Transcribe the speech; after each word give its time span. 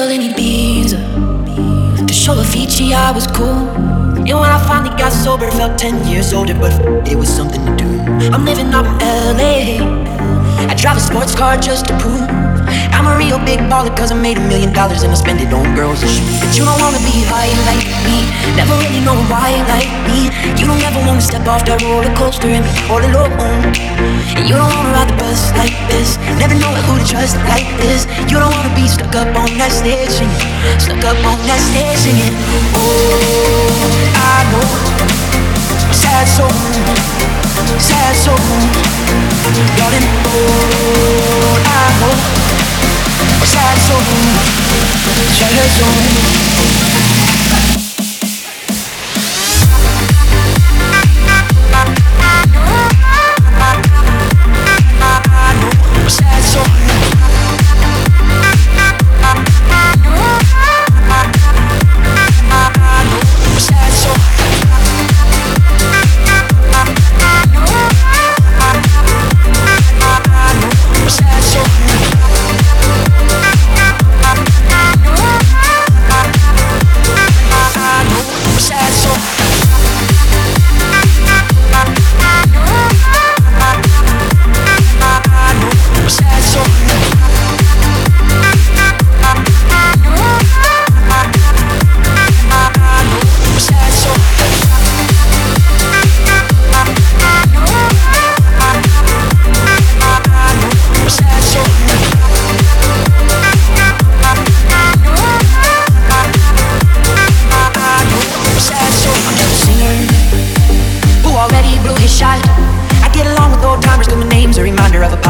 chill 0.00 0.10
in 0.10 0.22
Ibiza. 0.22 2.06
To 2.06 2.14
show 2.14 2.34
a 2.34 2.44
Avicii 2.44 2.92
I 2.92 3.10
was 3.12 3.26
cool. 3.26 3.66
And 4.28 4.38
when 4.40 4.50
I 4.50 4.58
finally 4.66 4.96
got 4.96 5.12
sober, 5.12 5.50
felt 5.50 5.78
10 5.78 6.06
years 6.06 6.32
older, 6.32 6.54
but 6.54 6.72
it 7.08 7.16
was 7.16 7.28
something 7.28 7.64
to 7.66 7.74
do. 7.76 7.88
I'm 8.34 8.44
living 8.44 8.72
up 8.72 8.86
in 8.86 8.98
LA. 9.38 10.10
I 10.70 10.74
drive 10.74 10.96
a 10.96 11.00
sports 11.00 11.34
car 11.34 11.56
just 11.56 11.86
to 11.88 11.98
prove 11.98 12.22
I'm 12.94 13.06
a 13.08 13.16
real 13.16 13.38
big 13.38 13.60
baller 13.70 13.90
cause 13.96 14.12
I 14.12 14.14
made 14.14 14.36
a 14.36 14.44
million 14.46 14.72
dollars 14.72 15.02
and 15.02 15.10
I 15.10 15.16
spend 15.16 15.40
it 15.40 15.52
on 15.52 15.74
girls 15.74 16.02
and 16.02 16.10
shoes. 16.10 16.38
But 16.40 16.52
you 16.56 16.64
don't 16.68 16.78
wanna 16.78 17.00
be 17.02 17.24
high 17.26 17.50
like 17.66 17.88
me, 18.06 18.28
never 18.54 18.74
really 18.76 19.00
know 19.02 19.16
why 19.32 19.56
like 19.72 19.90
me. 20.06 20.28
You 20.60 20.66
don't 20.68 20.82
ever 20.84 21.00
wanna 21.08 21.24
step 21.24 21.46
off 21.48 21.64
that 21.66 21.82
roller 21.82 22.12
coaster 22.14 22.46
and 22.46 22.62
be 22.62 22.72
all 22.92 23.00
alone. 23.00 23.32
And 24.36 24.44
you 24.46 24.54
don't 24.54 24.70
wanna 24.70 24.92
ride 24.92 25.09
bus 25.30 25.52
like 25.54 25.78
this, 25.86 26.18
never 26.42 26.54
know 26.54 26.74
who 26.86 26.98
to 26.98 27.06
trust 27.06 27.36
like 27.46 27.70
this. 27.78 28.02
You 28.30 28.38
don't 28.42 28.50
wanna 28.50 28.74
be 28.74 28.88
stuck 28.88 29.14
up 29.14 29.30
on 29.38 29.50
that 29.58 29.70
stage 29.70 30.10
singing, 30.10 30.50
stuck 30.82 31.02
up 31.06 31.18
on 31.22 31.38
that 31.46 31.60
stage 31.70 31.98
singing. 32.02 32.34
Oh, 32.74 34.10
I 34.18 34.38
know, 34.50 34.66
sad 35.94 36.26
soul, 36.26 36.50
sad 37.78 38.14
soul. 38.24 38.42
Darling, 39.78 40.08
oh, 40.34 41.70
I 41.78 41.86
know 42.00 42.14
sad 43.46 43.76
soul, 43.86 44.02
sad 45.38 45.70
soul. 45.78 46.19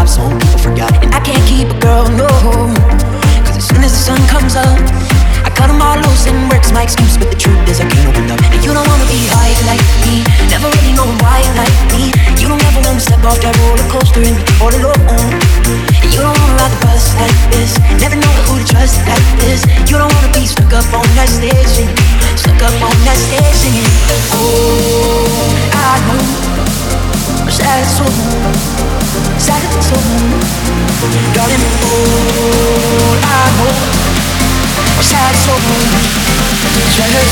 pop 0.00 0.08
smoke. 0.08 0.49
Darling, 31.34 31.64
all 31.84 33.18
I 33.20 33.44
want 33.60 33.76
A 34.98 35.02
sad 35.02 35.34
soul, 35.36 35.60
treasure 36.94 37.26